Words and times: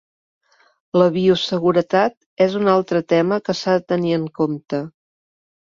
La 1.01 1.09
bioseguretat 1.17 2.17
és 2.47 2.57
un 2.61 2.73
altre 2.77 3.03
tema 3.15 3.41
que 3.47 3.57
s'ha 3.63 3.79
de 3.79 3.87
tenir 3.95 4.19
en 4.19 4.27
compte. 4.43 4.85